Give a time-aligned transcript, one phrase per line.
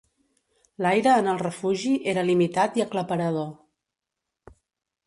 [0.85, 4.59] L'aire en el refugi era limitat i aclaparador.